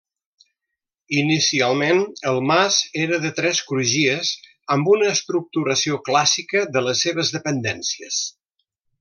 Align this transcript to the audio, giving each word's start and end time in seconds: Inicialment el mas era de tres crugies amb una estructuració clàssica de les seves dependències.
Inicialment 1.23 1.99
el 2.31 2.41
mas 2.51 2.77
era 3.01 3.19
de 3.25 3.31
tres 3.41 3.61
crugies 3.73 4.31
amb 4.77 4.89
una 4.95 5.13
estructuració 5.19 6.01
clàssica 6.09 6.65
de 6.79 6.85
les 6.89 7.05
seves 7.07 7.33
dependències. 7.39 8.21